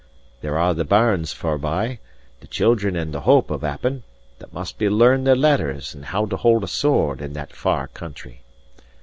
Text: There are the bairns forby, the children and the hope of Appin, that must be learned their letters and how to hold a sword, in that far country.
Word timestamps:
There 0.41 0.57
are 0.57 0.73
the 0.73 0.83
bairns 0.83 1.31
forby, 1.31 1.99
the 2.39 2.47
children 2.49 2.95
and 2.95 3.13
the 3.13 3.21
hope 3.21 3.51
of 3.51 3.63
Appin, 3.63 4.01
that 4.39 4.51
must 4.51 4.79
be 4.79 4.89
learned 4.89 5.27
their 5.27 5.35
letters 5.35 5.93
and 5.93 6.05
how 6.05 6.25
to 6.25 6.37
hold 6.37 6.63
a 6.63 6.67
sword, 6.67 7.21
in 7.21 7.33
that 7.33 7.53
far 7.55 7.87
country. 7.87 8.41